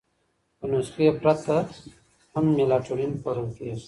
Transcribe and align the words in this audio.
په 0.57 0.65
نسخې 0.71 1.07
پرته 1.21 1.55
هم 2.33 2.45
میلاټونین 2.57 3.11
پلورل 3.23 3.51
کېږي. 3.57 3.79